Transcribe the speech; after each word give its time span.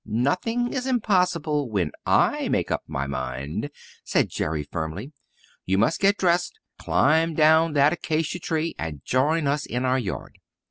"Nothing 0.03 0.73
is 0.73 0.87
impossible 0.87 1.69
when 1.69 1.91
I 2.07 2.49
make 2.49 2.71
up 2.71 2.81
my 2.87 3.05
mind," 3.05 3.69
said 4.03 4.29
Jerry 4.29 4.63
firmly. 4.63 5.11
"You 5.67 5.77
must 5.77 5.99
get 5.99 6.17
dressed, 6.17 6.59
climb 6.79 7.35
down 7.35 7.73
that 7.73 7.93
acacia 7.93 8.39
tree, 8.39 8.73
and 8.79 9.03
join 9.05 9.45
us 9.45 9.63
in 9.67 9.85
our 9.85 9.99
yard. 9.99 10.39